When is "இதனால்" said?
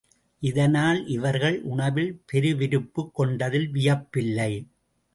0.39-1.07